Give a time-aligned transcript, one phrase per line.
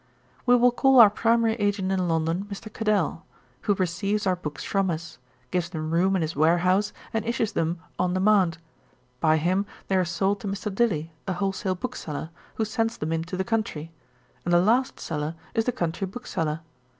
[0.47, 2.73] 'We will call our primary agent in London, Mr.
[2.73, 3.23] Cadell,
[3.61, 5.19] who receives our books from us,
[5.51, 8.57] gives them room in his warehouse, and issues them on demand;
[9.19, 10.73] by him they are sold to Mr.
[10.73, 13.91] Dilly a wholesale bookseller, who sends them into the country;
[14.43, 16.61] and the last seller is the country bookseller.